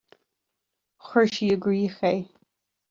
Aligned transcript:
Chuir 1.09 1.29
sí 1.37 1.51
i 1.57 1.61
gcrích 1.67 2.03
é. 2.13 2.15